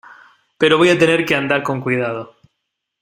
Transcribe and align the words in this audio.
pero 0.57 0.79
voy 0.79 0.89
a 0.89 0.97
tener 0.97 1.23
que 1.27 1.35
andar 1.35 1.61
con 1.61 1.79
cuidado. 1.79 2.35